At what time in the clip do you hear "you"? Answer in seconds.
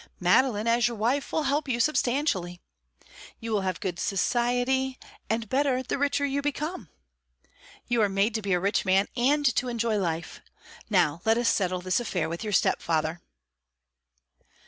1.69-1.79, 3.39-3.51, 6.25-6.41, 7.87-8.01